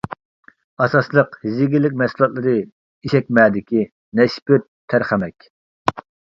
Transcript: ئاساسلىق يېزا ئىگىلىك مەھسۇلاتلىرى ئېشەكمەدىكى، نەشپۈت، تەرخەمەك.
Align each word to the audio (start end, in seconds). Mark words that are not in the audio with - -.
ئاساسلىق 0.85 1.37
يېزا 1.47 1.61
ئىگىلىك 1.67 1.99
مەھسۇلاتلىرى 2.03 2.55
ئېشەكمەدىكى، 2.63 3.87
نەشپۈت، 4.23 4.69
تەرخەمەك. 4.97 5.51